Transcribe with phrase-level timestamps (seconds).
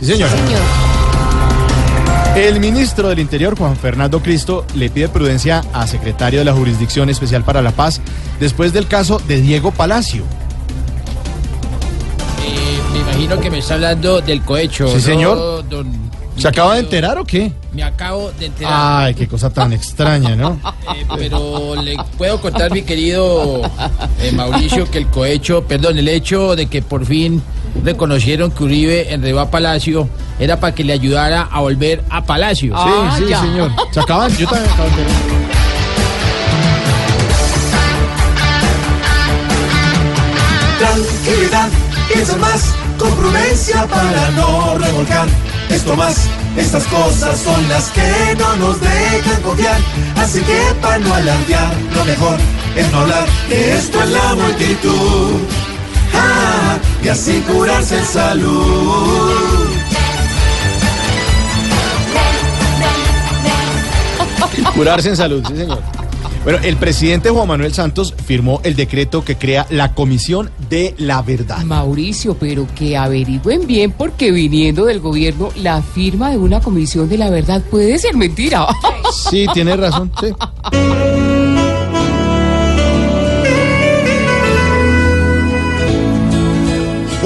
[0.00, 0.28] Sí, señor.
[2.36, 7.10] El ministro del Interior, Juan Fernando Cristo, le pide prudencia a secretario de la Jurisdicción
[7.10, 8.00] Especial para la Paz
[8.38, 10.22] después del caso de Diego Palacio.
[12.46, 14.86] Eh, me imagino que me está hablando del cohecho.
[14.88, 15.68] Sí, ¿no, señor.
[15.68, 17.50] don- ¿Se acaba de enterar o qué?
[17.72, 18.72] Me acabo de enterar.
[19.06, 20.60] Ay, qué cosa tan extraña, ¿no?
[20.96, 23.60] Eh, pero le puedo contar, mi querido
[24.22, 27.42] eh, Mauricio, que el cohecho, perdón, el hecho de que por fin
[27.84, 32.74] reconocieron que Uribe enredó a Palacio era para que le ayudara a volver a Palacio.
[32.76, 33.70] Sí, sí, señor.
[33.90, 35.48] Se acaban, yo también acabo de.
[40.78, 41.68] Tranquilidad,
[42.12, 45.26] piensa más, con prudencia para no revolcar.
[45.70, 49.80] Esto más, estas cosas son las que no nos dejan confiar.
[50.16, 52.38] Así que para no alardear, lo mejor
[52.76, 55.67] es no hablar de esto en la multitud.
[56.14, 59.68] Ah, y así curarse en salud.
[64.74, 65.82] Curarse en salud, sí, señor.
[66.44, 71.20] Bueno, el presidente Juan Manuel Santos firmó el decreto que crea la Comisión de la
[71.20, 71.58] Verdad.
[71.64, 77.18] Mauricio, pero que averigüen bien porque viniendo del gobierno, la firma de una comisión de
[77.18, 78.66] la verdad puede ser mentira.
[79.30, 80.28] Sí, tiene razón, sí.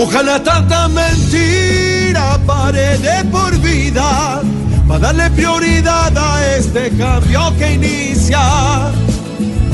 [0.05, 4.43] Ojalá tanta mentira pare de por vida,
[4.89, 8.41] para darle prioridad a este cambio que inicia.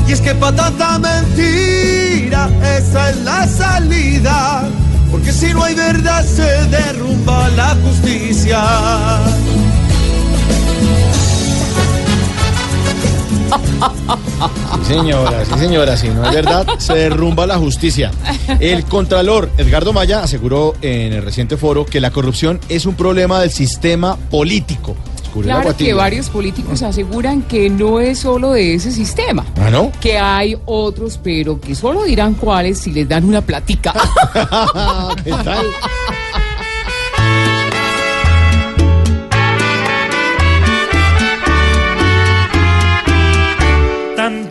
[0.07, 4.69] Y es que para tanta mentira, esa es la salida,
[5.09, 8.61] porque si no hay verdad se derrumba la justicia.
[14.87, 18.11] Sí, señora, sí, señora, si no es verdad, se derrumba la justicia.
[18.59, 23.39] El contralor Edgardo Maya aseguró en el reciente foro que la corrupción es un problema
[23.39, 24.95] del sistema político.
[25.41, 29.45] Claro que varios políticos aseguran que no es solo de ese sistema.
[29.61, 29.91] ¿Ah, no?
[30.01, 33.93] Que hay otros, pero que solo dirán cuáles si les dan una platica.
[35.23, 35.65] ¿Qué tal?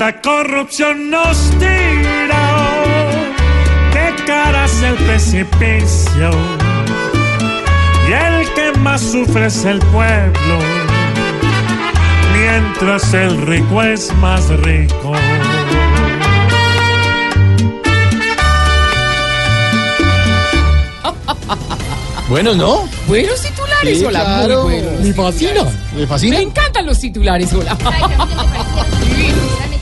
[0.09, 2.83] Tanta corrupción nos tira,
[3.93, 6.31] qué cara es el precipicio.
[8.09, 10.59] Y el que más sufre es el pueblo,
[12.33, 15.13] mientras el rico es más rico.
[22.31, 22.89] Bueno, ¿no?
[23.07, 24.21] Buenos titulares, Sí, hola.
[24.21, 24.65] claro.
[24.65, 25.01] Muy buenos.
[25.01, 25.13] Me
[26.07, 26.37] fascina.
[26.37, 27.77] Me encantan los titulares, hola.